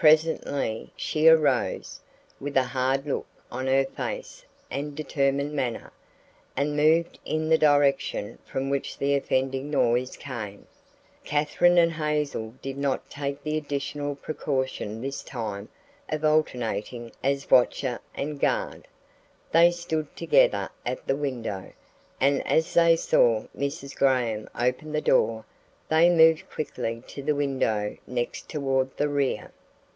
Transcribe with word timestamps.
Presently 0.00 0.92
she 0.94 1.26
arose, 1.26 1.98
with 2.38 2.56
a 2.56 2.62
hard 2.62 3.04
look 3.04 3.26
on 3.50 3.66
her 3.66 3.84
face 3.84 4.44
and 4.70 4.94
determined 4.94 5.54
manner, 5.54 5.90
and 6.56 6.76
moved 6.76 7.18
in 7.24 7.48
the 7.48 7.58
direction 7.58 8.38
from 8.44 8.70
which 8.70 8.96
the 8.96 9.16
offending 9.16 9.70
noise 9.72 10.16
came. 10.16 10.68
Katherine 11.24 11.78
and 11.78 11.94
Hazel 11.94 12.54
did 12.62 12.78
not 12.78 13.10
take 13.10 13.42
the 13.42 13.56
additional 13.56 14.14
precaution 14.14 15.00
this 15.00 15.24
time 15.24 15.68
of 16.10 16.24
alternating 16.24 17.10
as 17.24 17.50
watcher 17.50 17.98
and 18.14 18.38
guard. 18.38 18.86
They 19.50 19.72
stood 19.72 20.14
together 20.14 20.68
at 20.86 21.04
the 21.08 21.16
window, 21.16 21.72
and 22.20 22.46
as 22.46 22.72
they 22.72 22.94
saw 22.94 23.46
Mrs. 23.48 23.96
Graham 23.96 24.48
open 24.54 24.92
the 24.92 25.00
door 25.00 25.44
they 25.88 26.08
moved 26.08 26.48
quickly 26.48 27.02
to 27.08 27.20
the 27.20 27.34
window 27.34 27.96
next 28.06 28.48
toward 28.48 28.96
the 28.96 29.08
rear. 29.08 29.50